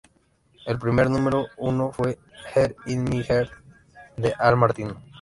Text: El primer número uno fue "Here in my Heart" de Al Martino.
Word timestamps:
El 0.65 0.79
primer 0.79 1.11
número 1.11 1.45
uno 1.57 1.91
fue 1.91 2.17
"Here 2.55 2.75
in 2.87 3.03
my 3.03 3.21
Heart" 3.21 3.51
de 4.17 4.33
Al 4.39 4.57
Martino. 4.57 4.99